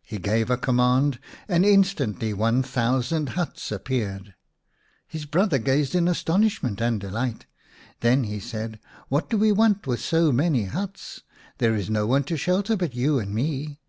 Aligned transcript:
He 0.00 0.16
gave 0.16 0.48
a 0.48 0.56
command 0.56 1.20
and 1.46 1.62
instantly 1.62 2.32
one 2.32 2.62
thousand 2.62 3.28
huts 3.36 3.70
appeared. 3.70 4.34
His 5.06 5.26
brother 5.26 5.58
gazed 5.58 5.94
in 5.94 6.08
astonishment 6.08 6.80
and 6.80 6.98
delight. 6.98 7.44
Then 8.00 8.24
he 8.24 8.40
said," 8.40 8.80
What 9.10 9.28
do 9.28 9.36
we 9.36 9.52
want 9.52 9.86
with 9.86 10.00
so 10.00 10.32
many 10.32 10.64
huts? 10.64 11.20
There 11.58 11.74
is 11.74 11.90
no 11.90 12.06
one 12.06 12.24
to 12.24 12.38
shelter 12.38 12.78
but 12.78 12.94
you 12.94 13.18
and 13.18 13.34
me." 13.34 13.82